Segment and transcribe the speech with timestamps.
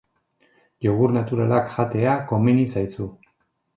[0.85, 3.11] Jogurt naturalak jatea komeni zaizu.